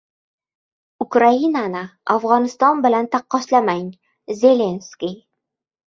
[1.05, 1.83] Ukrainani
[2.15, 3.87] Afg‘oniston bilan taqqoslamang—
[4.45, 5.19] Zelenskiy